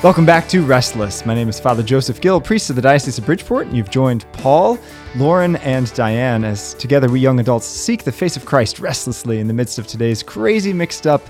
[0.00, 1.26] Welcome back to Restless.
[1.26, 4.24] My name is Father Joseph Gill, priest of the Diocese of Bridgeport, and you've joined
[4.32, 4.78] Paul,
[5.16, 9.48] Lauren, and Diane as together we young adults seek the face of Christ restlessly in
[9.48, 11.20] the midst of today's crazy, mixed up,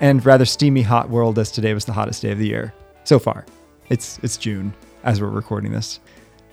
[0.00, 2.74] and rather steamy hot world as today was the hottest day of the year.
[3.04, 3.46] So far.
[3.88, 6.00] It's it's June as we're recording this.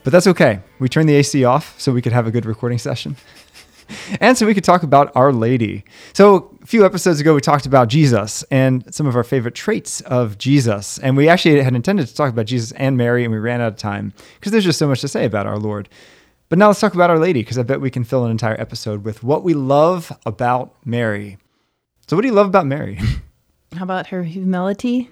[0.03, 0.59] But that's okay.
[0.80, 3.16] We turned the AC off so we could have a good recording session.
[4.20, 5.84] and so we could talk about Our Lady.
[6.13, 10.02] So, a few episodes ago, we talked about Jesus and some of our favorite traits
[10.02, 11.00] of Jesus.
[11.00, 13.73] And we actually had intended to talk about Jesus and Mary, and we ran out
[13.73, 15.89] of time because there's just so much to say about our Lord.
[16.50, 18.59] But now let's talk about Our Lady because I bet we can fill an entire
[18.62, 21.38] episode with what we love about Mary.
[22.08, 23.00] So, what do you love about Mary?
[23.75, 25.09] How about her humility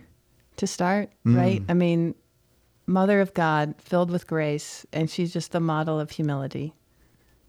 [0.58, 1.36] to start, mm.
[1.38, 1.62] right?
[1.70, 2.16] I mean,
[2.86, 6.74] Mother of God, filled with grace, and she's just the model of humility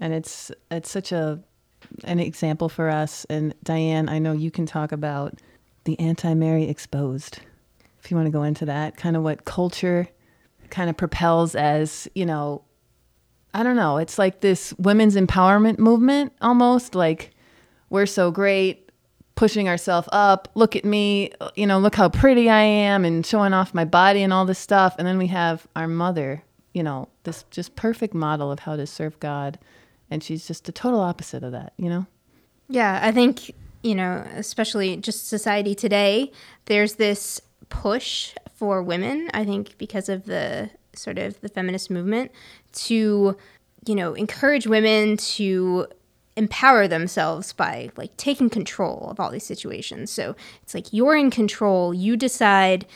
[0.01, 1.41] and it's it's such a
[2.05, 3.27] an example for us.
[3.29, 5.41] And Diane, I know you can talk about
[5.85, 7.41] the anti-Mary exposed.
[8.03, 10.09] If you want to go into that, kind of what culture
[10.71, 12.63] kind of propels as you know,
[13.53, 13.99] I don't know.
[13.99, 16.95] It's like this women's empowerment movement almost.
[16.95, 17.31] Like
[17.91, 18.84] we're so great,
[19.35, 20.49] pushing ourselves up.
[20.55, 24.23] Look at me, you know, look how pretty I am, and showing off my body
[24.23, 24.95] and all this stuff.
[24.99, 28.87] And then we have our mother, you know, this just perfect model of how to
[28.87, 29.59] serve God
[30.11, 32.07] and she's just the total opposite of that you know
[32.69, 33.51] yeah i think
[33.83, 36.31] you know especially just society today
[36.67, 42.31] there's this push for women i think because of the sort of the feminist movement
[42.73, 43.37] to
[43.87, 45.87] you know encourage women to
[46.37, 50.11] empower themselves by like taking control of all these situations.
[50.11, 52.87] So it's like you're in control you decide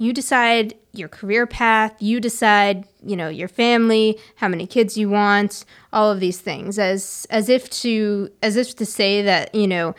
[0.00, 5.10] you decide your career path, you decide, you know, your family, how many kids you
[5.10, 6.78] want, all of these things.
[6.78, 9.94] As as if to as if to say that, you know,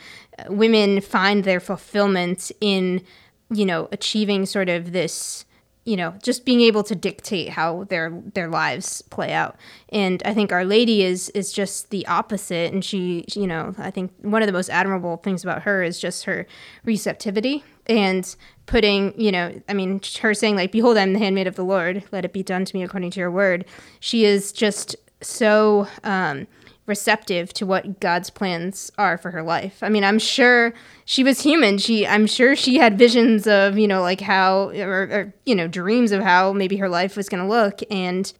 [0.48, 3.00] women find their fulfillment in,
[3.48, 5.44] you know, achieving sort of this
[5.84, 9.56] you know just being able to dictate how their their lives play out.
[9.88, 12.72] And i think our lady is is just the opposite.
[12.72, 15.98] And she you know i think one of the most admirable things about her is
[15.98, 16.46] just her
[16.84, 18.34] receptivity and
[18.66, 22.04] putting you know i mean her saying like behold i'm the handmaid of the lord.
[22.12, 23.64] Let it be done to me according to your word.
[24.00, 26.46] She is just so um
[26.92, 29.82] receptive to what God's plans are for her life.
[29.82, 30.74] I mean, I'm sure
[31.06, 31.78] she was human.
[31.78, 35.66] She I'm sure she had visions of, you know, like how or, or you know,
[35.66, 38.30] dreams of how maybe her life was going to look and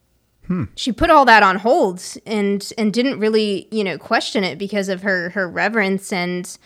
[0.46, 0.64] hmm.
[0.74, 4.91] she put all that on hold and and didn't really, you know, question it because
[4.91, 6.58] of her her reverence and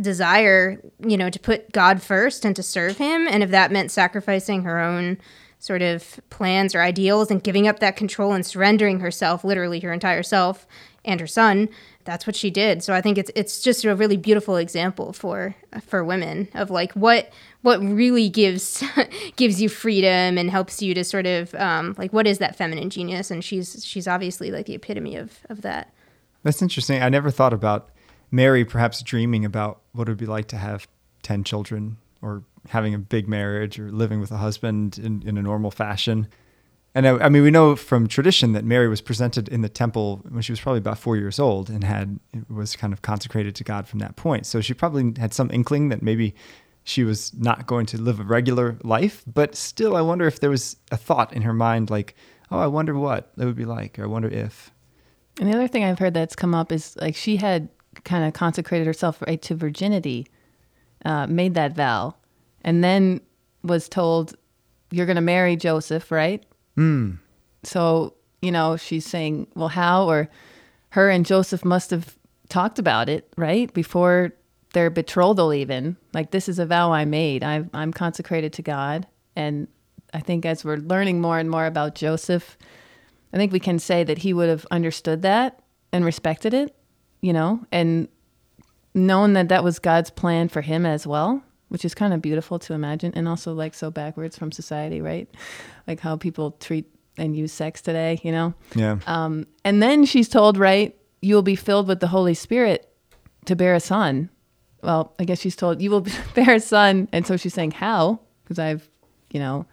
[0.00, 3.90] desire, you know, to put God first and to serve him and if that meant
[3.90, 5.18] sacrificing her own
[5.62, 9.92] sort of plans or ideals and giving up that control and surrendering herself, literally her
[9.92, 10.66] entire self,
[11.04, 11.68] and her son
[12.04, 12.82] that's what she did.
[12.82, 15.54] So i think it's it's just a really beautiful example for
[15.86, 17.32] for women of like what
[17.62, 18.84] what really gives
[19.36, 22.90] gives you freedom and helps you to sort of um, like what is that feminine
[22.90, 23.30] genius?
[23.30, 25.92] And she's she's obviously like the epitome of of that.
[26.42, 27.02] That's interesting.
[27.02, 27.88] I never thought about
[28.30, 30.88] mary perhaps dreaming about what it would be like to have
[31.22, 35.42] 10 children or having a big marriage or living with a husband in, in a
[35.42, 36.26] normal fashion
[36.94, 40.20] and I, I, mean, we know from tradition that Mary was presented in the temple
[40.28, 42.20] when she was probably about four years old and had
[42.50, 44.44] was kind of consecrated to God from that point.
[44.44, 46.34] So she probably had some inkling that maybe
[46.84, 49.24] she was not going to live a regular life.
[49.26, 52.14] But still, I wonder if there was a thought in her mind like,
[52.50, 54.70] "Oh, I wonder what it would be like, or I wonder if."
[55.40, 57.70] And the other thing I've heard that's come up is like she had
[58.04, 60.26] kind of consecrated herself right to virginity,
[61.06, 62.16] uh, made that vow,
[62.62, 63.22] and then
[63.62, 64.36] was told,
[64.90, 66.44] "You're going to marry Joseph, right?"
[66.76, 67.18] Mm.
[67.62, 70.08] So, you know, she's saying, well, how?
[70.08, 70.28] Or
[70.90, 72.16] her and Joseph must have
[72.48, 73.72] talked about it, right?
[73.72, 74.32] Before
[74.74, 75.96] their betrothal, even.
[76.12, 77.44] Like, this is a vow I made.
[77.44, 79.06] i I'm consecrated to God.
[79.36, 79.68] And
[80.12, 82.56] I think as we're learning more and more about Joseph,
[83.32, 85.60] I think we can say that he would have understood that
[85.92, 86.74] and respected it,
[87.20, 88.08] you know, and
[88.94, 92.58] known that that was God's plan for him as well which is kind of beautiful
[92.58, 95.26] to imagine and also like so backwards from society, right?
[95.88, 96.84] Like how people treat
[97.16, 98.52] and use sex today, you know?
[98.74, 98.98] Yeah.
[99.06, 102.92] Um, and then she's told, right, you will be filled with the Holy Spirit
[103.46, 104.28] to bear a son.
[104.82, 107.08] Well, I guess she's told you will bear a son.
[107.10, 108.20] And so she's saying, how?
[108.44, 108.90] Because I've,
[109.30, 109.64] you know,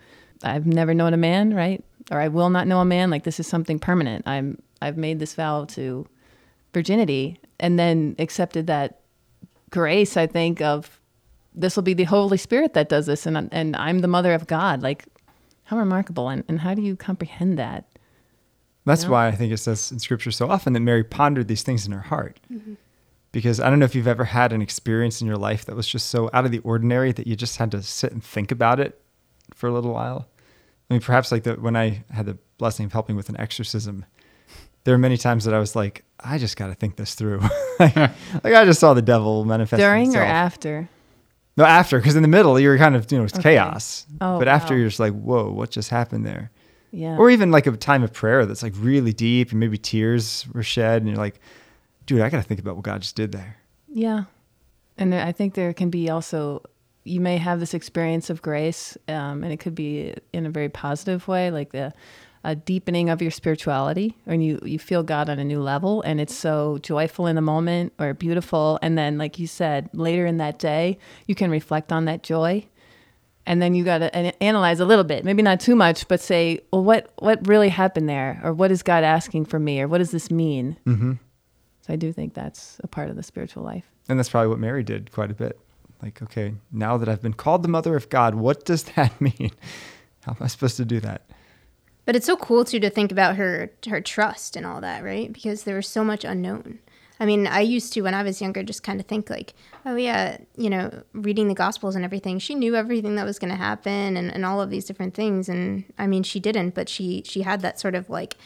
[0.42, 1.84] I've never known a man, right?
[2.12, 3.10] Or I will not know a man.
[3.10, 4.26] Like this is something permanent.
[4.26, 6.08] I'm, I've made this vow to
[6.74, 9.02] virginity and then accepted that
[9.70, 10.99] grace, I think, of
[11.60, 14.48] this will be the Holy Spirit that does this, and and I'm the mother of
[14.48, 14.82] God.
[14.82, 15.06] Like,
[15.66, 16.30] how remarkable!
[16.30, 17.86] And and how do you comprehend that?
[18.86, 19.10] That's Yeah.
[19.10, 21.92] why I think it says in scripture so often that Mary pondered these things in
[21.92, 22.40] her heart.
[22.52, 22.74] Mm-hmm.
[23.32, 25.88] Because I don't know if you've ever had an experience in your life that was
[25.88, 28.80] just so out of the ordinary that you just had to sit and think about
[28.80, 29.00] it
[29.54, 30.28] for a little while.
[30.90, 34.06] I mean, perhaps like the, when I had the blessing of helping with an exorcism,
[34.84, 37.42] there were many times that I was like, I just got to think this through.
[37.80, 37.96] like,
[38.44, 40.90] like, I just saw the devil manifest During or after?
[41.60, 43.56] No, after, because in the middle you're kind of you know it's Okay.
[43.56, 44.08] chaos.
[44.22, 44.80] Oh, but after wow.
[44.80, 46.50] you're just like, whoa, what just happened there?
[46.92, 47.18] Yeah.
[47.18, 50.64] Or even like a time of prayer that's like really deep and maybe tears were
[50.64, 51.40] shed and you're like,
[52.06, 53.58] dude, I got to think about what God just did there.
[53.88, 54.24] Yeah.
[54.98, 56.64] And I think there can be also,
[57.04, 60.70] you may have this experience of grace, um, and it could be in a very
[60.70, 61.94] positive way, like the
[62.44, 66.22] a deepening of your spirituality, and you, you feel God on a new level, and
[66.22, 68.80] it's so joyful in the moment or beautiful.
[68.82, 70.98] And then, like you said, later in that day,
[71.28, 72.66] you can reflect on that joy.
[73.46, 76.60] And then you got to analyze a little bit, maybe not too much, but say,
[76.72, 78.40] well, what, what really happened there?
[78.44, 79.82] Or what is God asking for me?
[79.82, 80.78] Or what does this mean?
[80.86, 81.14] Mm-hmm.
[81.82, 83.86] So I do think that's a part of the spiritual life.
[84.08, 85.60] And that's probably what Mary did quite a bit.
[86.02, 89.52] Like, okay, now that I've been called the mother of God, what does that mean?
[90.22, 91.29] How am I supposed to do that?
[92.10, 95.32] But it's so cool too to think about her her trust and all that, right?
[95.32, 96.80] Because there was so much unknown.
[97.20, 99.54] I mean, I used to when I was younger just kind of think like,
[99.86, 102.40] oh yeah, you know, reading the gospels and everything.
[102.40, 105.48] She knew everything that was going to happen and, and all of these different things.
[105.48, 108.38] And I mean, she didn't, but she she had that sort of like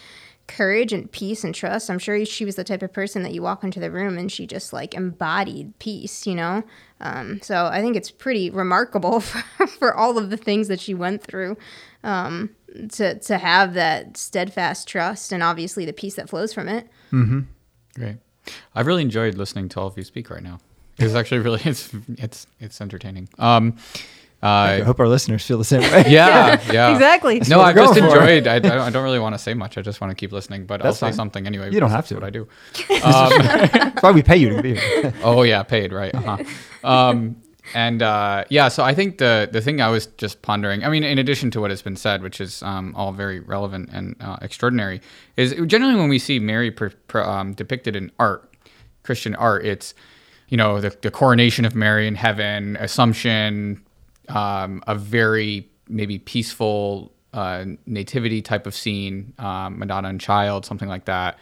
[0.48, 1.89] courage and peace and trust.
[1.89, 4.30] I'm sure she was the type of person that you walk into the room and
[4.30, 6.63] she just like embodied peace, you know?
[7.00, 10.94] Um, so I think it's pretty remarkable for, for all of the things that she
[10.94, 11.56] went through
[12.04, 12.50] um,
[12.92, 16.88] to, to have that steadfast trust and obviously the peace that flows from it.
[17.12, 17.42] Mm-hmm.
[17.96, 18.18] Great.
[18.75, 20.60] I've really enjoyed listening to all of you speak right now.
[20.98, 23.30] It's actually really it's it's it's entertaining.
[23.40, 23.78] Um,
[24.42, 26.04] I uh, hope our listeners feel the same way.
[26.10, 27.42] yeah, yeah, Exactly.
[27.48, 28.46] No, I've just enjoyed.
[28.46, 29.78] I, I, don't, I don't really want to say much.
[29.78, 31.72] I just want to keep listening, but I'll That's say something anyway.
[31.72, 32.16] You don't have to.
[32.16, 32.48] What I do.
[33.04, 35.14] Um, That's why we pay you to be here.
[35.24, 36.14] oh yeah, paid right.
[36.14, 36.44] Uh-huh.
[36.84, 37.38] Um,
[37.74, 40.83] and uh, yeah, so I think the the thing I was just pondering.
[40.83, 43.89] I mean, in addition to what has been said, which is um, all very relevant
[43.92, 45.01] and uh, extraordinary,
[45.38, 48.54] is generally when we see Mary per, per, um, depicted in art,
[49.04, 49.94] Christian art, it's
[50.50, 53.81] you know the, the coronation of Mary in heaven, Assumption,
[54.30, 60.89] um, a very maybe peaceful uh, nativity type of scene, um, Madonna and Child, something
[60.89, 61.39] like that.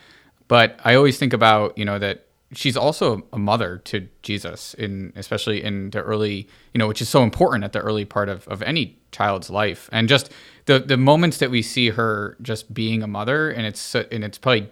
[0.47, 5.13] But I always think about you know that she's also a mother to Jesus in
[5.15, 8.48] especially in the early you know which is so important at the early part of,
[8.48, 10.31] of any child's life and just
[10.65, 14.38] the the moments that we see her just being a mother and it's and it's
[14.38, 14.69] probably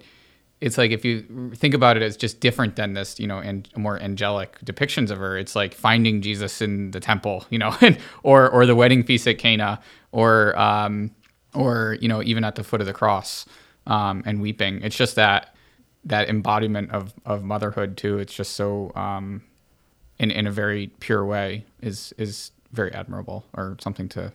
[0.62, 3.70] it's like if you think about it as just different than this, you know, and
[3.78, 5.38] more angelic depictions of her.
[5.38, 9.28] It's like finding Jesus in the temple, you know, and, or or the wedding feast
[9.28, 9.80] at Cana,
[10.12, 11.12] or um,
[11.54, 13.46] or you know, even at the foot of the cross,
[13.88, 14.82] um, and weeping.
[14.84, 15.56] It's just that
[16.04, 18.20] that embodiment of of motherhood too.
[18.20, 19.44] It's just so um,
[20.18, 24.32] in in a very pure way is is very admirable or something to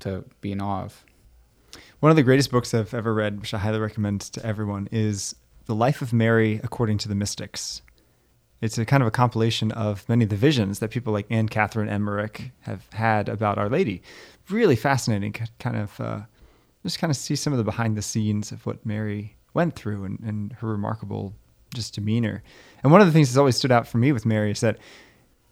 [0.00, 1.04] to be in awe of.
[2.00, 5.34] One of the greatest books I've ever read, which I highly recommend to everyone, is
[5.66, 7.82] The Life of Mary According to the Mystics.
[8.60, 11.48] It's a kind of a compilation of many of the visions that people like Anne
[11.48, 14.02] Catherine Emmerich have had about Our Lady.
[14.48, 16.20] Really fascinating, kind of uh,
[16.84, 20.04] just kind of see some of the behind the scenes of what Mary went through
[20.04, 21.34] and, and her remarkable
[21.74, 22.42] just demeanor.
[22.82, 24.78] And one of the things that's always stood out for me with Mary is that,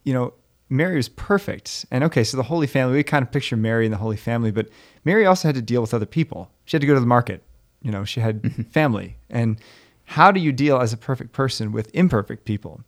[0.04, 0.32] you know,
[0.68, 1.86] Mary was perfect.
[1.90, 4.50] And okay, so the Holy Family, we kind of picture Mary and the Holy Family,
[4.50, 4.68] but
[5.04, 6.50] Mary also had to deal with other people.
[6.64, 7.42] She had to go to the market.
[7.82, 9.16] You know, she had family.
[9.30, 9.60] And
[10.04, 12.80] how do you deal as a perfect person with imperfect people?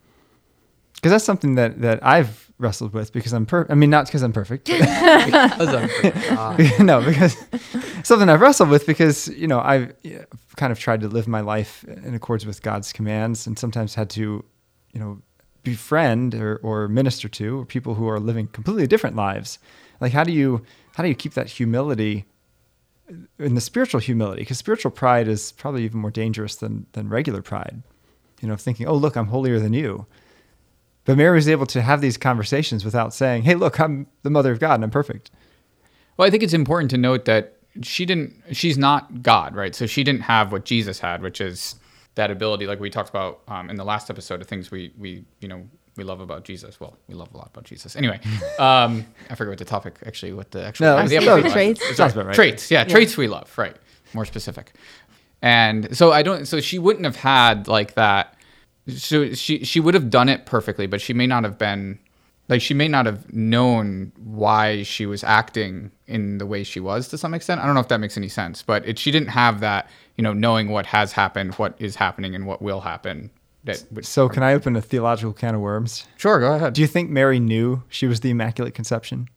[0.98, 4.22] Because that's something that, that I've wrestled with because I'm per I mean, not because
[4.22, 4.68] I'm perfect.
[4.68, 4.80] but-
[6.80, 7.36] no, because
[8.02, 9.94] something I've wrestled with because, you know, I've
[10.56, 14.10] kind of tried to live my life in accordance with God's commands and sometimes had
[14.10, 14.44] to,
[14.92, 15.22] you know,
[15.62, 19.58] befriend or, or minister to people who are living completely different lives.
[20.00, 20.64] Like how do you
[20.96, 22.24] how do you keep that humility
[23.38, 24.42] in the spiritual humility?
[24.42, 27.82] Because spiritual pride is probably even more dangerous than than regular pride.
[28.40, 30.06] You know, thinking, oh look, I'm holier than you.
[31.08, 34.52] But Mary was able to have these conversations without saying, "Hey, look, I'm the mother
[34.52, 35.30] of God and I'm perfect."
[36.18, 38.34] Well, I think it's important to note that she didn't.
[38.52, 39.74] She's not God, right?
[39.74, 41.76] So she didn't have what Jesus had, which is
[42.16, 45.24] that ability, like we talked about um, in the last episode, of things we we
[45.40, 46.78] you know we love about Jesus.
[46.78, 47.96] Well, we love a lot about Jesus.
[47.96, 48.20] Anyway,
[48.58, 51.42] um, I forget what the topic actually, what the actual No, what the episode no,
[51.42, 51.52] was.
[51.54, 51.96] traits.
[51.96, 52.34] Sorry, about right.
[52.34, 53.74] Traits, yeah, traits we love, right?
[54.12, 54.74] More specific.
[55.40, 56.44] And so I don't.
[56.46, 58.34] So she wouldn't have had like that.
[58.88, 61.98] So she she would have done it perfectly, but she may not have been
[62.48, 67.08] like she may not have known why she was acting in the way she was
[67.08, 67.60] to some extent.
[67.60, 70.22] I don't know if that makes any sense, but it, she didn't have that, you
[70.24, 73.30] know, knowing what has happened, what is happening, and what will happen.
[73.64, 76.06] That would, So, can I open a theological can of worms?
[76.16, 76.72] sure go ahead.
[76.72, 79.28] Do you think Mary knew she was the Immaculate Conception?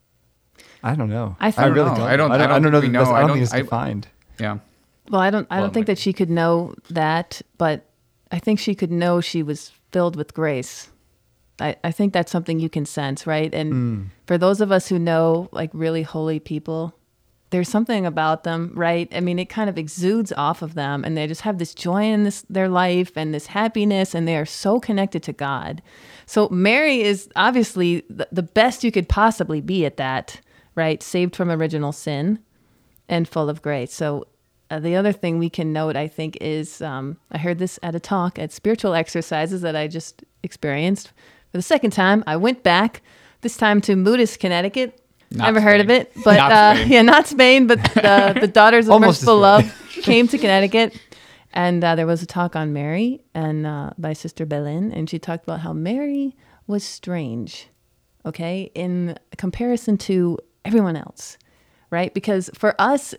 [0.84, 1.36] I don't know.
[1.41, 1.96] I I really know.
[1.98, 2.01] don't.
[2.08, 2.79] I don't- I don't, I don't know.
[2.79, 3.13] think we that that's- know.
[3.13, 4.08] I I don't don't- think it's I- defined.
[4.39, 4.58] yeah.
[5.10, 5.48] Well, I don't.
[5.51, 7.86] I don't think like- that she could know that, but
[8.31, 10.89] I think she could know she was filled with grace.
[11.59, 13.53] I, I think that's something you can sense, right?
[13.53, 14.01] And hmm.
[14.25, 16.95] for those of us who know like really holy people,
[17.51, 19.09] there's something about them, right?
[19.13, 22.03] I mean, it kind of exudes off of them, and they just have this joy
[22.03, 25.81] in this their life and this happiness, and they are so connected to God.
[26.25, 30.39] So Mary is obviously the, the best you could possibly be at that,
[30.75, 31.03] right?
[31.03, 32.39] Saved from original sin
[33.09, 33.93] and full of grace.
[33.93, 34.27] So
[34.72, 37.94] uh, the other thing we can note, I think, is um, I heard this at
[37.94, 41.10] a talk at spiritual exercises that I just experienced
[41.51, 42.24] for the second time.
[42.25, 43.01] I went back
[43.42, 44.98] this time to Moodus, Connecticut.
[45.30, 46.88] Not Never heard of it, but Not uh, Spain.
[46.92, 49.40] yeah, not Spain, but the, the Daughters of Merciful.
[49.40, 50.98] Love came to Connecticut,
[51.51, 55.20] and uh, there was a talk on Mary and uh, by Sister Belen, and she
[55.20, 56.36] talked about how Mary
[56.66, 57.68] was strange,
[58.25, 61.38] okay, in comparison to everyone else,
[61.90, 62.13] right?
[62.13, 63.13] Because for us,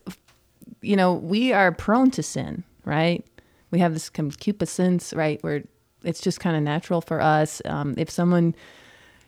[0.83, 3.25] you know, we are prone to sin, right?
[3.71, 5.63] We have this concupiscence, right, where
[6.05, 7.63] it's just kind of natural for us.
[7.65, 8.55] Um, if someone,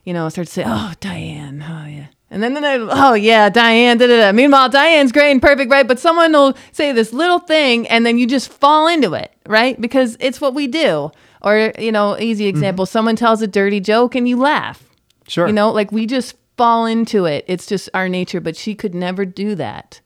[0.05, 3.97] you know, starts to say, "Oh, Diane," oh yeah, and then then oh yeah, Diane,
[3.97, 4.33] da da da.
[4.33, 5.87] Meanwhile, Diane's great and perfect, right?
[5.87, 9.81] But someone will say this little thing, and then you just fall into it, right?
[9.81, 11.11] Because it's what we do.
[11.43, 14.83] Or you know, easy example: someone tells a dirty joke, and you laugh.
[15.29, 15.47] Sure.
[15.47, 17.45] You know, like we just fall into it.
[17.47, 18.41] It's just our nature.
[18.41, 20.01] But she could never do that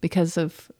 [0.00, 0.70] because of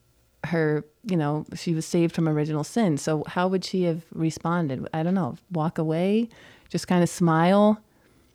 [0.46, 2.98] her, you know, she was saved from original sin.
[2.98, 4.86] So how would she have responded?
[4.92, 5.36] I don't know.
[5.52, 6.28] Walk away,
[6.68, 7.80] just kind of smile,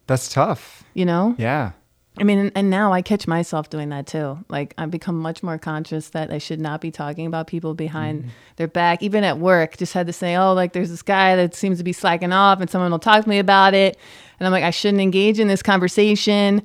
[0.08, 0.84] That's tough.
[0.94, 1.36] you know?
[1.38, 1.72] Yeah.
[2.20, 4.38] I mean, and, and now I catch myself doing that too.
[4.50, 8.22] Like I've become much more conscious that I should not be talking about people behind
[8.24, 8.30] mm-hmm.
[8.58, 9.02] their back.
[9.02, 11.84] Even at work, just had to say, oh, like there's this guy that seems to
[11.86, 13.98] be slacking off, and someone will talk to me about it,
[14.40, 16.62] and I'm like, I shouldn't engage in this conversation.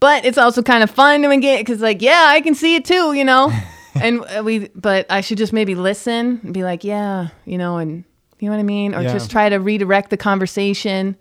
[0.00, 2.84] But it's also kind of fun to engage because, like, yeah, I can see it
[2.86, 3.52] too, you know.
[4.00, 7.78] and uh, we, but I should just maybe listen and be like, yeah, you know,
[7.78, 8.04] and
[8.38, 9.12] you know what I mean, or Yeah.
[9.12, 11.16] just try to redirect the conversation.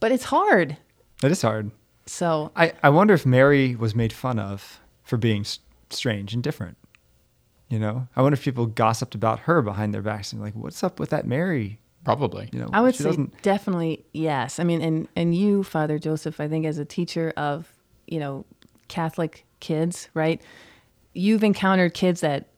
[0.00, 0.76] But it's hard.
[1.22, 1.70] That is hard.
[2.06, 6.42] So I, I wonder if Mary was made fun of for being s- strange and
[6.42, 6.76] different.
[7.68, 10.82] You know, I wonder if people gossiped about her behind their backs and like, what's
[10.82, 11.78] up with that Mary?
[12.04, 12.48] Probably.
[12.52, 13.42] You know, I would say doesn't.
[13.42, 14.58] definitely yes.
[14.58, 17.70] I mean, and and you, Father Joseph, I think as a teacher of
[18.06, 18.44] you know
[18.88, 20.40] Catholic kids, right?
[21.12, 22.48] You've encountered kids that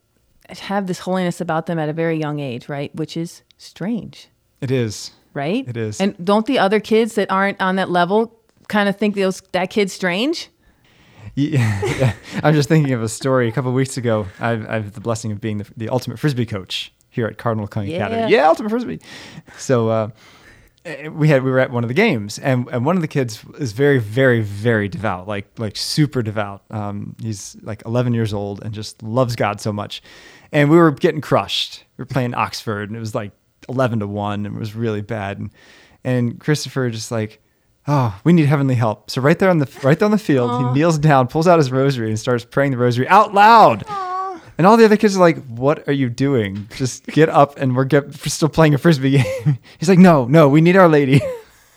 [0.50, 2.94] have this holiness about them at a very young age, right?
[2.94, 4.28] Which is strange,
[4.60, 5.12] It is.
[5.34, 5.66] right?
[5.66, 6.00] It is.
[6.00, 9.70] And don't the other kids that aren't on that level kind of think those that
[9.70, 10.48] kid's strange?
[11.34, 13.48] Yeah, I'm just thinking of a story.
[13.48, 16.18] A couple of weeks ago, I've, I have the blessing of being the, the ultimate
[16.18, 18.04] frisbee coach here at Cardinal Kung Yeah.
[18.06, 18.32] Academy.
[18.34, 19.00] Yeah, ultimate frisbee.
[19.56, 20.08] So uh,
[21.12, 23.44] we had we were at one of the games, and, and one of the kids
[23.58, 26.62] is very, very, very devout, like like super devout.
[26.70, 30.02] Um, he's like 11 years old and just loves God so much.
[30.50, 31.84] And we were getting crushed.
[31.96, 33.32] We were playing Oxford, and it was like
[33.68, 35.38] 11 to one, and it was really bad.
[35.38, 35.50] And,
[36.04, 37.40] and Christopher just like
[37.86, 39.10] oh, we need heavenly help.
[39.10, 41.58] So right there on the right there on the field, he kneels down, pulls out
[41.58, 43.84] his rosary, and starts praying the rosary out loud.
[44.62, 46.68] And all the other kids are like, "What are you doing?
[46.76, 49.58] Just get up!" And we're, get, we're still playing a frisbee game.
[49.80, 51.20] He's like, "No, no, we need Our Lady."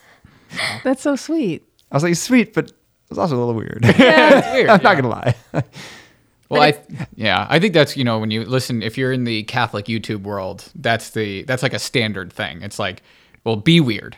[0.83, 1.63] That's so sweet.
[1.91, 2.73] I was like, "Sweet," but it
[3.09, 3.79] was also a little weird.
[3.83, 4.37] Yeah.
[4.37, 4.69] It's weird.
[4.69, 5.33] I'm not gonna lie.
[6.47, 6.79] Well, I
[7.15, 10.21] yeah, I think that's you know when you listen if you're in the Catholic YouTube
[10.21, 12.61] world, that's the that's like a standard thing.
[12.61, 13.01] It's like,
[13.43, 14.15] well, be weird,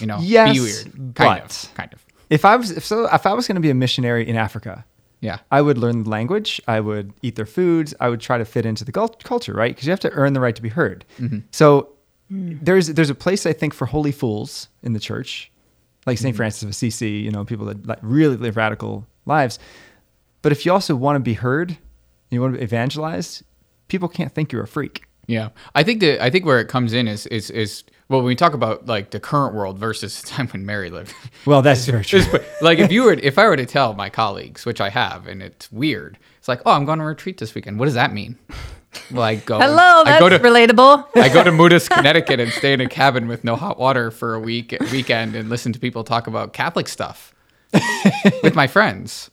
[0.00, 3.06] you know, Yes, be weird, kind but- of, kind of, if I was if so,
[3.14, 4.84] if I was gonna be a missionary in Africa,
[5.22, 6.60] yeah, I would learn the language.
[6.66, 7.94] I would eat their foods.
[8.00, 9.72] I would try to fit into the cul- culture, right?
[9.72, 11.04] Because you have to earn the right to be heard.
[11.18, 11.38] Mm-hmm.
[11.52, 11.90] So
[12.28, 15.52] there's there's a place I think for holy fools in the church,
[16.06, 16.38] like Saint mm-hmm.
[16.38, 17.10] Francis of Assisi.
[17.10, 19.60] You know, people that like, really live radical lives.
[20.42, 21.78] But if you also want to be heard,
[22.30, 23.44] you want to be evangelized,
[23.86, 25.04] people can't think you're a freak.
[25.32, 25.48] Yeah.
[25.74, 28.36] I think that I think where it comes in is is is well when we
[28.36, 31.14] talk about like the current world versus the time when Mary lived.
[31.46, 32.22] Well, that's very true.
[32.60, 35.42] Like if you were if I were to tell my colleagues, which I have, and
[35.42, 37.78] it's weird, it's like, oh, I'm going to retreat this weekend.
[37.78, 38.38] What does that mean?
[39.10, 39.58] Well, I go.
[39.58, 41.08] Hello, I that's go to relatable.
[41.16, 44.34] I go to Moodus, Connecticut, and stay in a cabin with no hot water for
[44.34, 47.34] a week weekend and listen to people talk about Catholic stuff
[48.42, 49.30] with my friends.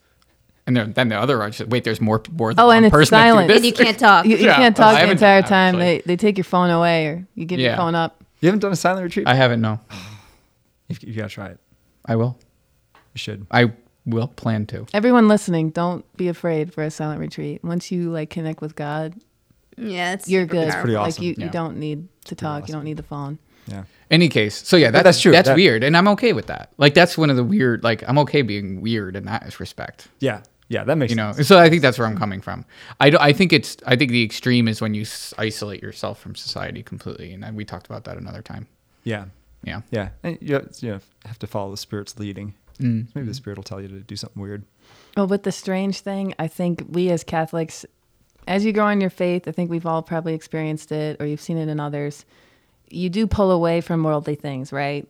[0.69, 2.85] And then, then the other one said, wait, there's more more than Oh, one and
[2.85, 3.49] it's person that silent.
[3.51, 4.25] And you can't talk.
[4.25, 5.79] You, you Yeah, can't I talk the entire that, time.
[5.79, 8.23] They, they take your phone away or you give your phone up.
[8.39, 9.27] You haven't done a silent retreat?
[9.27, 9.61] I haven't.
[9.61, 9.79] No,
[10.87, 11.59] you, you gotta try it.
[12.05, 12.37] I will.
[13.15, 13.47] You should.
[13.49, 13.73] I
[14.05, 14.85] will plan to.
[14.93, 17.63] Everyone listening, don't be afraid for a silent retreat.
[17.63, 19.15] Once you like connect with God,
[19.75, 20.65] Yeah, it's you're good.
[20.69, 20.81] powerful.
[20.81, 21.23] pretty Like awesome.
[21.23, 21.45] you, Yeah.
[21.45, 22.63] you don't need to talk.
[22.63, 22.67] awesome.
[22.67, 23.39] You don't need the phone.
[23.67, 23.83] Yeah.
[24.11, 25.31] Any case, so yeah, that, that's true.
[25.31, 26.71] That's That- weird, and I'm okay with that.
[26.77, 27.83] Like that's one of the weird.
[27.83, 30.07] Like I'm okay being weird in that respect.
[30.19, 30.41] Yeah.
[30.69, 30.83] Yeah.
[30.85, 31.47] That makes You know, sense.
[31.47, 32.63] so I think that's where I'm coming from.
[33.01, 36.19] I, do, I think it's I think the extreme is when you s- isolate yourself
[36.21, 38.67] from society completely, and we talked about that another time.
[39.03, 39.25] Yeah.
[39.63, 39.81] Yeah.
[39.91, 40.09] Yeah.
[40.23, 42.53] And you, you have to follow the Spirit's leading.
[42.79, 43.07] Mm.
[43.13, 44.63] Maybe the Spirit will tell you to do something weird.
[45.17, 47.85] Well, with the strange thing, I think we as Catholics,
[48.47, 51.41] as you grow in your faith, I think we've all probably experienced it or you've
[51.41, 52.25] seen it in others.
[52.89, 55.07] You do pull away from worldly things, right?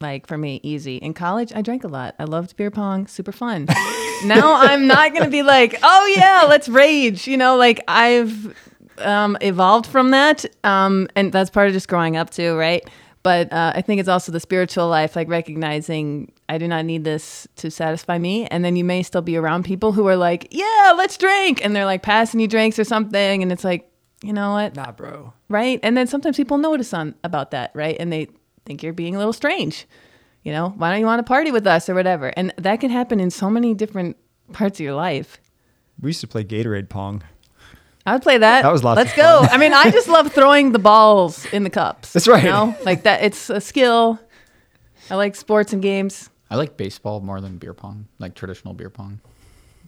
[0.00, 0.96] Like for me, easy.
[0.96, 2.14] In college, I drank a lot.
[2.18, 3.66] I loved beer pong, super fun.
[4.24, 7.26] now I'm not going to be like, oh yeah, let's rage.
[7.26, 8.54] You know, like I've
[8.98, 10.44] um, evolved from that.
[10.64, 12.88] Um, and that's part of just growing up too, right?
[13.22, 17.04] But uh, I think it's also the spiritual life, like recognizing I do not need
[17.04, 18.46] this to satisfy me.
[18.46, 21.64] And then you may still be around people who are like, yeah, let's drink.
[21.64, 23.42] And they're like passing you drinks or something.
[23.42, 23.90] And it's like,
[24.22, 24.76] you know what?
[24.76, 25.32] Nah, bro.
[25.48, 25.80] Right.
[25.82, 27.96] And then sometimes people notice on about that, right?
[27.98, 28.28] And they
[28.64, 29.86] think you're being a little strange.
[30.42, 32.28] You know, why don't you want to party with us or whatever?
[32.36, 34.16] And that can happen in so many different
[34.52, 35.38] parts of your life.
[36.00, 37.22] We used to play Gatorade Pong.
[38.06, 38.62] I would play that.
[38.62, 39.40] That was lots Let's of go.
[39.40, 39.48] fun.
[39.50, 42.12] I mean, I just love throwing the balls in the cups.
[42.12, 42.44] That's right.
[42.44, 42.76] You know?
[42.84, 43.22] Like that.
[43.22, 44.20] It's a skill.
[45.10, 46.28] I like sports and games.
[46.50, 49.20] I like baseball more than beer pong, like traditional beer pong.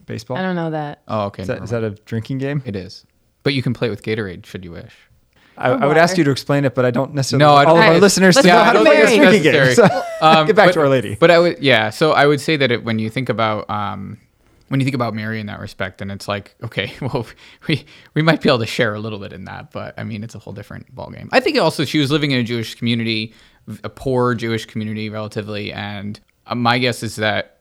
[0.07, 0.37] Baseball.
[0.37, 1.03] I don't know that.
[1.07, 1.43] Oh, okay.
[1.43, 1.83] Is that, never is mind.
[1.83, 2.63] that a drinking game?
[2.65, 3.05] It is,
[3.43, 4.95] but you can play it with Gatorade should you wish.
[5.57, 7.43] I, I would ask you to explain it, but I don't necessarily.
[7.45, 8.85] No, I want all don't of our think listeners Let's know go how to to
[8.85, 9.73] play a drinking game.
[9.75, 9.83] So,
[10.21, 11.15] Um, get back but- to Our Lady.
[11.15, 11.89] But I would, yeah.
[11.89, 14.17] So I would say that it, when you think about um,
[14.69, 17.25] when you think about Mary in that respect, and it's like, okay, well,
[17.67, 20.23] we we might be able to share a little bit in that, but I mean,
[20.23, 21.29] it's a whole different ballgame.
[21.31, 23.33] I think also she was living in a Jewish community,
[23.83, 27.56] a poor Jewish community relatively, and uh, my guess is that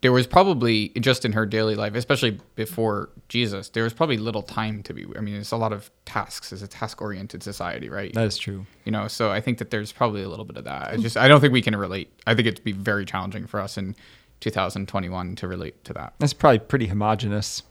[0.00, 4.42] there was probably just in her daily life, especially before Jesus, there was probably little
[4.42, 5.04] time to be.
[5.16, 6.52] I mean, it's a lot of tasks.
[6.52, 8.12] It's a task-oriented society, right?
[8.14, 8.64] that is true.
[8.84, 11.16] you know so i think that there's probably a little bit of that i just
[11.16, 13.94] i don't think we can relate i think it'd be very challenging for us in
[14.40, 17.62] 2021 to relate to that That's probably pretty homogenous,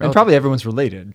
[0.00, 1.14] and probably everyone's related.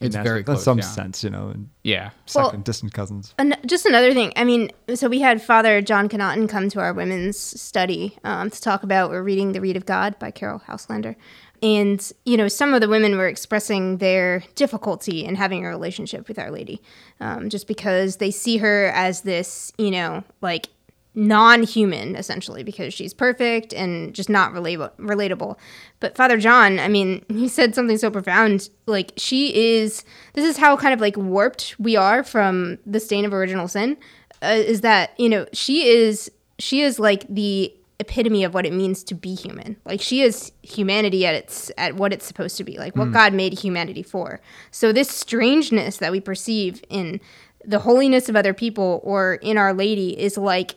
[0.00, 0.84] In It's that- very in some yeah.
[0.84, 3.34] sense, you know, yeah second Well- distant cousins.
[3.38, 4.30] An- just another thing.
[4.36, 8.60] I mean, so we had Father John Connaughton come to our women's study um, to
[8.60, 9.08] talk about.
[9.10, 11.16] We're reading "The Reed of God" by Caryll Houselander,
[11.62, 16.28] and you know, some of the women were expressing their difficulty in having a relationship
[16.28, 16.82] with Our Lady,
[17.20, 20.68] um, just because they see her as this, you know, like
[21.16, 25.56] non-human essentially because she's perfect and just not relatable relatable.
[25.98, 30.58] But father john i mean he said something so profound like she is this is
[30.58, 33.96] how kind of like warped we are from the stain of original sin
[34.42, 38.72] uh, is that you know she is she is like the epitome of what it
[38.72, 39.76] means to be human.
[39.84, 43.32] Like she is humanity at its at what it's supposed to be like what god
[43.32, 44.40] made humanity for.
[44.70, 47.20] So this strangeness that we perceive in
[47.64, 50.76] the holiness of other people or in our lady is like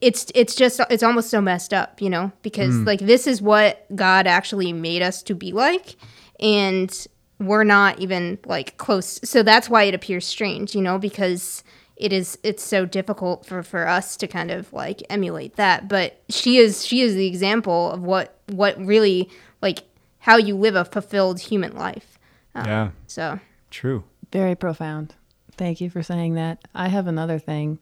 [0.00, 3.84] it's it's just it's almost so messed up you know because like this is what
[3.96, 5.96] god actually made us to be like
[6.40, 7.06] and
[7.40, 11.62] we're not even like close so that's why it appears strange you know because
[11.96, 16.22] it is it's so difficult for for us to kind of like emulate that but
[16.28, 19.28] she is she is the example of what what really
[19.62, 19.80] like
[20.20, 22.18] how you live a fulfilled human life
[22.54, 23.38] Um, yeah, so
[23.70, 24.04] true.
[24.32, 25.14] Very profound.
[25.56, 26.60] Thank you for saying that.
[26.74, 27.78] I have another thing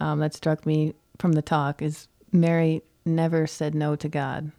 [0.00, 4.52] um, that struck me from the talk is Mary never said no to God.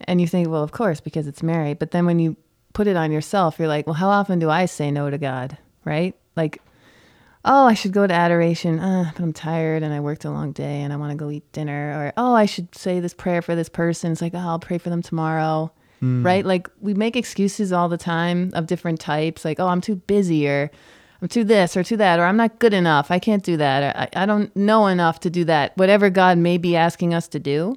[0.00, 1.74] And you think, well, of course, because it's Mary.
[1.74, 2.36] But then when you
[2.72, 5.56] put it on yourself, you're like, well, how often do I say no to God?
[5.84, 6.14] Right?
[6.36, 6.60] Like,
[7.44, 10.52] oh, I should go to adoration, uh, but I'm tired and I worked a long
[10.52, 11.92] day and I want to go eat dinner.
[11.92, 14.12] Or, oh, I should say this prayer for this person.
[14.12, 15.70] It's like, oh, I'll pray for them tomorrow.
[16.22, 16.44] Right?
[16.44, 19.44] Like, we make excuses all the time of different types.
[19.44, 20.70] Like, oh, I'm too busy or
[21.24, 23.10] I'm too this or too that, or I'm not good enough.
[23.10, 23.82] I can't do that.
[23.82, 25.74] Or, I, I don't know enough to do that.
[25.78, 27.76] Whatever God may be asking us to do,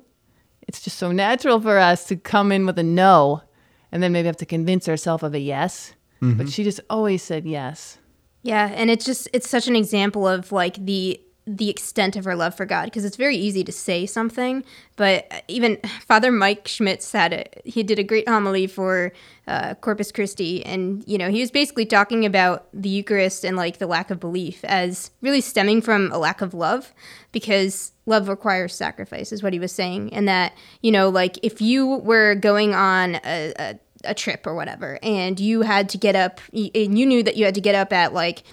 [0.67, 3.41] it's just so natural for us to come in with a no
[3.89, 5.93] and then maybe have to convince ourselves of a yes.
[6.19, 6.45] But mm-hmm.
[6.47, 7.99] she just always said yes.
[8.41, 12.35] Yeah, and it's just it's such an example of like the the extent of her
[12.35, 14.65] love for God because it's very easy to say something,
[14.97, 19.13] but even Father Mike Schmitz had a he did a great homily for
[19.47, 23.77] uh, Corpus Christi, and you know he was basically talking about the Eucharist and like
[23.77, 26.93] the lack of belief as really stemming from a lack of love,
[27.31, 31.61] because love requires sacrifice, is what he was saying, and that you know like if
[31.61, 36.15] you were going on a, a a trip or whatever and you had to get
[36.15, 38.43] up and you knew that you had to get up at like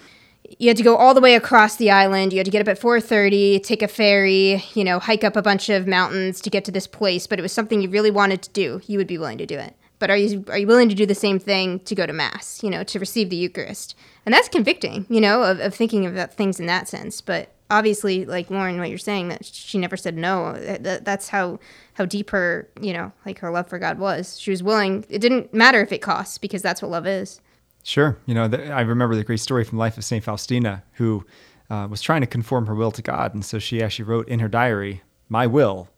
[0.59, 2.33] you had to go all the way across the island.
[2.33, 5.43] You had to get up at 4:30, take a ferry, you know, hike up a
[5.43, 8.43] bunch of mountains to get to this place, but it was something you really wanted
[8.43, 8.81] to do.
[8.87, 9.75] You would be willing to do it.
[9.99, 12.62] But are you are you willing to do the same thing to go to mass,
[12.62, 13.95] you know, to receive the Eucharist?
[14.27, 17.21] And that's convicting, you know, of, of thinking about things in that sense.
[17.21, 20.53] But obviously, like Lauren, what you're saying, that she never said no.
[20.55, 21.59] That, that's how
[21.95, 24.38] how deep her, you know, like her love for God was.
[24.38, 25.05] She was willing.
[25.09, 27.40] It didn't matter if it costs because that's what love is.
[27.85, 28.18] Sure.
[28.25, 30.25] You know, the, I remember the great story from life of St.
[30.25, 31.25] Faustina, who
[31.68, 33.35] uh, was trying to conform her will to God.
[33.35, 35.90] And so she actually wrote in her diary, my will,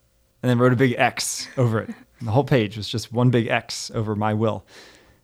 [0.42, 1.88] and then wrote a big X over it.
[2.18, 4.66] And the whole page was just one big X over my will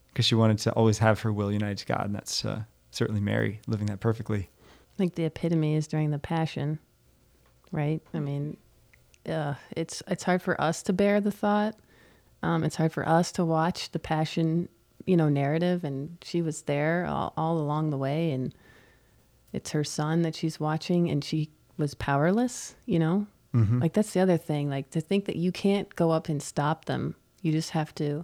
[0.07, 2.05] because she wanted to always have her will united to God.
[2.05, 4.49] And that's uh, certainly Mary living that perfectly.
[4.97, 6.79] Like the epitome is during the Passion,
[7.73, 8.01] right?
[8.13, 8.55] I mean,
[9.27, 11.75] uh, it's it's hard for us to bear the thought.
[12.41, 14.69] Um, it's hard for us to watch the Passion
[15.05, 18.53] you know narrative and she was there all, all along the way and
[19.51, 23.27] it's her son that she's watching and she was powerless you know?
[23.53, 23.79] Mm-hmm.
[23.79, 26.85] like that's the other thing like to think that you can't go up and stop
[26.85, 27.15] them.
[27.43, 28.23] You just have to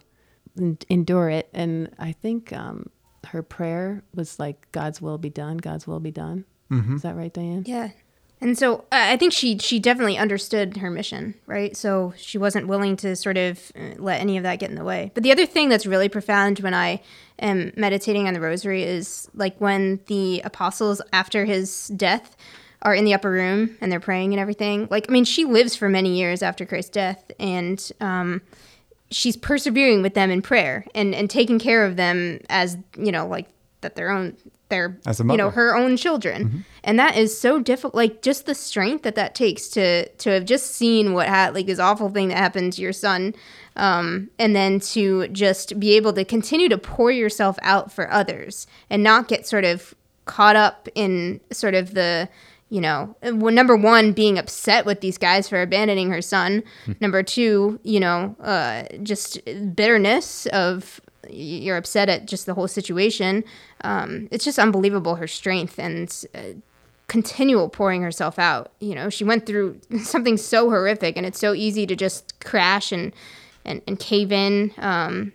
[0.59, 1.49] en- endure it.
[1.53, 2.89] And i think um,
[3.27, 6.45] her prayer was like god's will be done god's will be done.
[6.71, 6.95] Mm-hmm.
[6.95, 7.63] is that right diane?
[7.67, 7.89] Yeah
[8.41, 11.75] and so uh, I think she she definitely understood her mission, right?
[11.75, 14.83] So she wasn't willing to sort of uh, let any of that get in the
[14.83, 15.11] way.
[15.13, 17.01] But the other thing that's really profound when I
[17.39, 22.37] am meditating on the rosary is like when the apostles after his death
[22.81, 24.87] are in the upper room and they're praying and everything.
[24.89, 28.41] Like I mean, she lives for many years after Christ's death, and um,
[29.11, 33.27] she's persevering with them in prayer and and taking care of them as you know
[33.27, 33.47] like
[33.81, 34.35] that their own
[34.69, 36.59] their you know her own children mm-hmm.
[36.83, 40.45] and that is so difficult like just the strength that that takes to to have
[40.45, 43.33] just seen what had like this awful thing that happened to your son
[43.75, 48.67] um, and then to just be able to continue to pour yourself out for others
[48.89, 52.29] and not get sort of caught up in sort of the
[52.69, 56.91] you know well, number one being upset with these guys for abandoning her son hmm.
[56.99, 59.39] number two you know uh, just
[59.73, 61.01] bitterness of
[61.33, 63.43] you're upset at just the whole situation.
[63.81, 66.59] Um, it's just unbelievable her strength and uh,
[67.07, 68.71] continual pouring herself out.
[68.79, 72.91] You know, she went through something so horrific, and it's so easy to just crash
[72.91, 73.13] and
[73.65, 74.71] and, and cave in.
[74.77, 75.33] Um,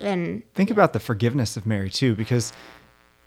[0.00, 2.52] and think about the forgiveness of Mary too, because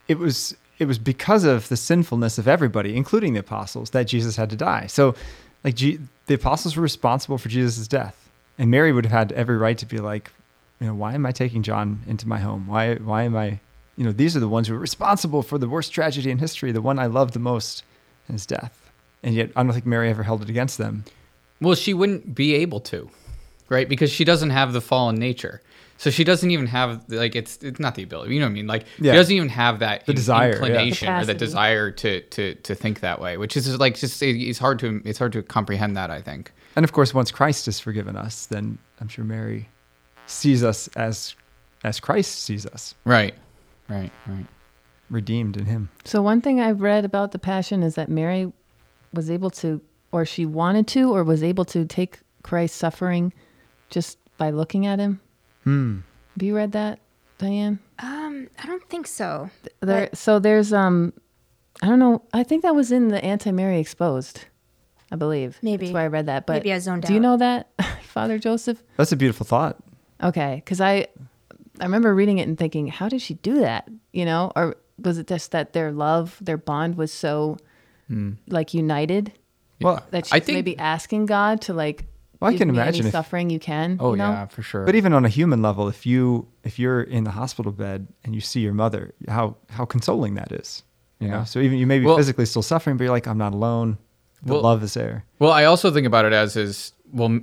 [0.08, 4.36] it was it was because of the sinfulness of everybody, including the apostles, that Jesus
[4.36, 4.88] had to die.
[4.88, 5.16] So,
[5.64, 9.58] like G- the apostles were responsible for Jesus' death, and Mary would have had every
[9.58, 10.32] right to be like,
[10.80, 12.68] you know, why am I taking John into my home?
[12.68, 13.60] Why, why am I,
[13.96, 16.72] you know, these are the ones who are responsible for the worst tragedy in history,
[16.72, 17.84] the one I love the most,
[18.30, 18.92] his death.
[19.22, 21.06] And yet, I don't think Mary ever held it against them.
[21.62, 23.10] Well, she wouldn't be able to,
[23.70, 23.88] right?
[23.88, 25.62] Because she doesn't have the fallen nature.
[25.98, 28.54] So she doesn't even have like it's it's not the ability, you know what I
[28.54, 28.68] mean?
[28.68, 29.14] Like yeah.
[29.14, 31.22] she doesn't even have that the desire, inclination yeah.
[31.22, 34.80] or the desire to to to think that way, which is like just it's hard
[34.80, 36.12] to it's hard to comprehend that.
[36.12, 36.52] I think.
[36.76, 39.70] And of course, once Christ has forgiven us, then I'm sure Mary
[40.26, 41.36] sees us as
[41.84, 42.96] as Christ sees us.
[43.06, 43.36] Right.
[43.90, 44.12] Right.
[44.28, 44.46] Right.
[45.10, 45.90] Redeemed in him.
[46.06, 48.52] So one thing I've read about the passion is that Mary
[49.14, 49.82] was able to
[50.12, 53.34] or she wanted to or was able to take Christ's suffering
[53.90, 55.20] just by looking at him.
[55.64, 56.00] Hmm.
[56.36, 57.00] Have you read that,
[57.38, 57.80] Diane?
[58.00, 59.50] Um, I don't think so.
[59.82, 61.14] There so there's um
[61.82, 62.24] I don't know.
[62.34, 64.46] I think that was in the Anti Mary Exposed.
[65.12, 65.60] I believe.
[65.62, 65.88] Maybe.
[65.88, 66.48] That's why I read that.
[66.48, 67.14] But Maybe I zoned do out.
[67.14, 67.70] you know that,
[68.04, 68.82] Father Joseph?
[68.98, 69.78] That's a beautiful thought.
[70.24, 71.08] Okay, because I
[71.80, 73.90] I remember reading it and thinking, how did she do that?
[74.12, 77.58] You know, or was it just that their love, their bond was so
[78.10, 78.38] mm.
[78.48, 79.34] like united?
[79.82, 82.06] Well, that she's think, maybe asking God to like.
[82.40, 83.98] Well, I can imagine any if, suffering you can.
[84.00, 84.30] Oh you know?
[84.30, 84.86] yeah, for sure.
[84.86, 88.36] But even on a human level, if you if you're in the hospital bed and
[88.36, 90.84] you see your mother, how how consoling that is.
[91.20, 91.40] You yeah.
[91.40, 93.54] know, so even you may be well, physically still suffering, but you're like, I'm not
[93.54, 93.98] alone.
[94.44, 95.24] The well, love is there.
[95.40, 97.40] Well, I also think about it as is well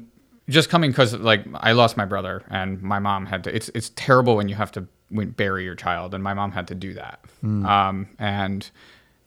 [0.51, 3.55] just coming because like I lost my brother and my mom had to.
[3.55, 6.75] It's it's terrible when you have to bury your child, and my mom had to
[6.75, 7.25] do that.
[7.43, 7.65] Mm.
[7.67, 8.69] Um, and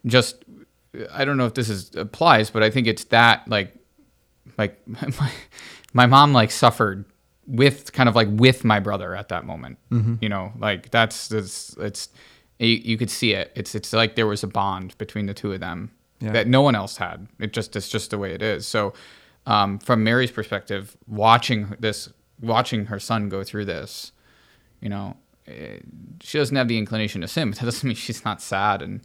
[0.05, 0.43] just
[1.11, 3.73] I don't know if this is applies, but I think it's that like
[4.57, 5.31] like my,
[5.93, 7.05] my mom like suffered
[7.47, 9.77] with kind of like with my brother at that moment.
[9.91, 10.15] Mm-hmm.
[10.21, 12.09] You know, like that's it's it's
[12.59, 13.51] you, you could see it.
[13.55, 16.31] It's it's like there was a bond between the two of them yeah.
[16.31, 17.27] that no one else had.
[17.39, 18.67] It just it's just the way it is.
[18.67, 18.93] So
[19.45, 22.09] um, from Mary's perspective, watching this,
[22.41, 24.11] watching her son go through this,
[24.81, 25.79] you know, it, eh,
[26.21, 29.01] she doesn't have the inclination to sin, but that doesn't mean she's not sad and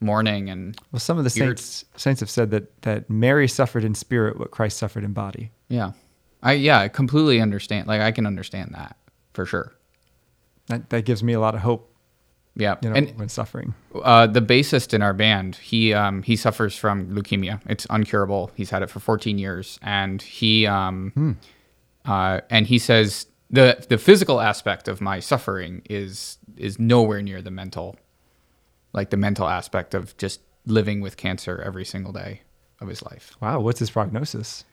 [0.00, 0.76] mourning and.
[0.90, 4.50] Well, some of the saints saints have said that that Mary suffered in spirit what
[4.50, 5.50] Christ suffered in body.
[5.68, 5.92] Yeah,
[6.42, 7.86] I yeah, I completely understand.
[7.86, 8.96] Like I can understand that
[9.32, 9.72] for sure.
[10.66, 11.91] That that gives me a lot of hope
[12.54, 13.74] Yeah, you know, and when suffering.
[14.02, 17.60] uh, the bassist in our band, he um, he suffers from leukemia.
[17.66, 18.50] It's uncurable.
[18.54, 21.38] He's had it for 14 years, and he um,
[22.04, 27.40] uh, and he says the the physical aspect of my suffering is is nowhere near
[27.40, 27.96] the mental,
[28.92, 32.42] like the mental aspect of just living with cancer every single day
[32.80, 33.34] of his life.
[33.40, 34.64] Wow, what's his prognosis?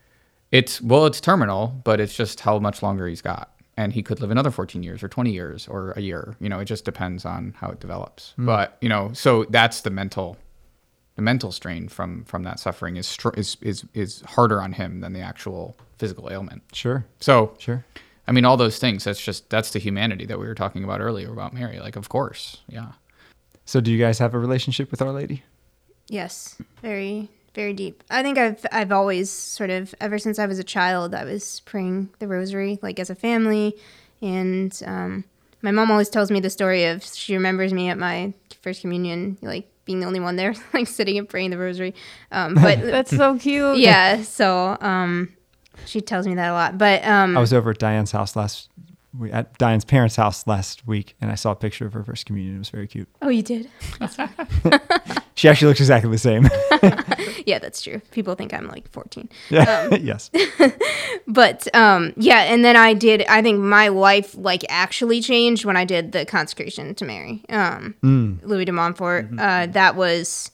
[0.51, 4.19] It's well, it's terminal, but it's just how much longer he's got, and he could
[4.19, 6.35] live another 14 years or 20 years or a year.
[6.41, 8.33] You know, it just depends on how it develops.
[8.33, 8.45] Hmm.
[8.45, 10.37] But you know, so that's the mental,
[11.15, 14.99] the mental strain from from that suffering is str- is is is harder on him
[14.99, 16.61] than the actual physical ailment.
[16.73, 17.85] Sure, So sure.
[18.27, 19.05] I mean, all those things.
[19.05, 21.79] That's just that's the humanity that we were talking about earlier about Mary.
[21.79, 22.91] Like, of course, yeah.
[23.65, 25.43] So, do you guys have a relationship with Our Lady?
[26.09, 28.03] Yes, very very deep.
[28.09, 31.61] I think I've I've always sort of ever since I was a child I was
[31.65, 33.75] praying the rosary like as a family,
[34.21, 35.23] and um,
[35.61, 39.37] my mom always tells me the story of she remembers me at my first communion
[39.41, 41.93] like being the only one there like sitting and praying the rosary.
[42.31, 43.77] Um, but That's so cute.
[43.77, 45.33] yeah, so um,
[45.85, 46.77] she tells me that a lot.
[46.77, 48.69] But um, I was over at Diane's house last,
[49.17, 52.25] we- at Diane's parents' house last week, and I saw a picture of her first
[52.25, 52.55] communion.
[52.55, 53.07] It was very cute.
[53.21, 53.69] oh, you did?
[55.35, 56.49] She actually looks exactly the same.
[57.45, 57.99] Yeah, that's true.
[58.11, 59.27] People think I'm like 14.
[59.49, 59.87] yeah.
[60.01, 60.29] yes.
[61.25, 65.75] but um yeah and then i did i think my life like actually changed when
[65.77, 67.95] i did the consecration to mary um
[68.43, 70.51] louis de montfort uh that was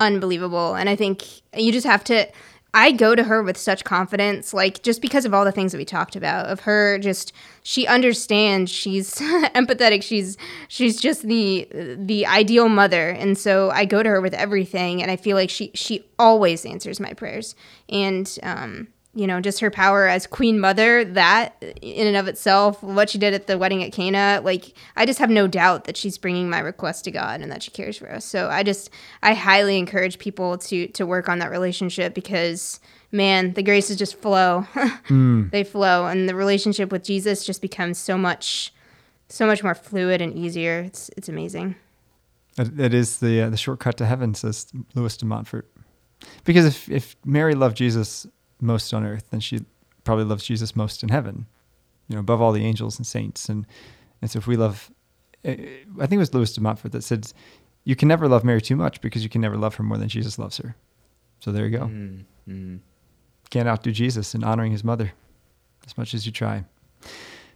[0.00, 1.22] unbelievable and i think
[1.56, 2.26] you just have to
[2.74, 5.78] i go to her with such confidence like just because of all the things that
[5.78, 7.32] we talked about of her just
[7.62, 9.14] she understands she's
[9.54, 10.36] empathetic she's
[10.68, 11.66] she's just the
[11.98, 13.08] the ideal mother.
[13.10, 16.64] And so i go to her with everything and i feel like she she always
[16.66, 17.54] answers my prayers.
[17.88, 22.82] And um you know, just her power as queen mother, that in and of itself,
[22.82, 25.96] what she did at the wedding at Cana, like, I just have no doubt that
[25.96, 28.24] she's bringing my request to God and that she cares for us.
[28.24, 28.90] So I just,
[29.22, 32.80] I highly encourage people to, to work on that relationship because,
[33.12, 34.66] man, the graces just flow.
[35.50, 36.06] They flow.
[36.06, 38.74] And the relationship with Jesus just becomes so much,
[39.28, 40.80] so much more fluid and easier.
[40.80, 41.76] It's, it's amazing.
[42.58, 45.70] It, it is the uh, the shortcut to heaven, says Louis de Montfort.
[46.44, 48.26] Because if, if Mary loved Jesus
[48.64, 49.60] most on earth, then she
[50.04, 51.46] probably loves Jesus most in heaven,
[52.08, 53.48] you know, above all the angels and saints.
[53.48, 53.66] And,
[54.20, 54.90] and so if we love,
[55.44, 55.66] eh, eh,
[56.00, 57.32] I think it was Louis de Montfort that said,
[57.84, 60.08] you can never love Mary too much because you can never love her more than
[60.08, 60.74] Jesus loves her.
[61.40, 61.84] So there you go.
[61.84, 62.78] Mm, mm.
[63.50, 65.12] Can't outdo Jesus in honoring his mother
[65.86, 66.64] as much as you try.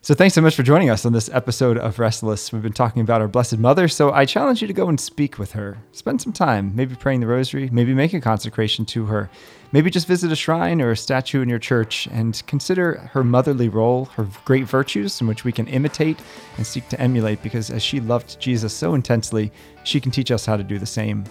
[0.00, 2.52] So thanks so much for joining us on this episode of Restless.
[2.52, 5.38] We've been talking about our Blessed Mother, so I challenge you to go and speak
[5.38, 5.76] with her.
[5.90, 9.28] Spend some time, maybe praying the rosary, maybe make a consecration to her,
[9.72, 13.68] maybe just visit a shrine or a statue in your church and consider her motherly
[13.68, 16.20] role, her great virtues in which we can imitate
[16.56, 19.50] and seek to emulate because as she loved Jesus so intensely,
[19.82, 21.24] she can teach us how to do the same.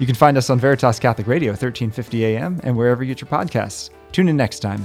[0.00, 3.30] You can find us on Veritas Catholic Radio, 1350 AM, and wherever you get your
[3.30, 3.90] podcasts.
[4.10, 4.84] Tune in next time.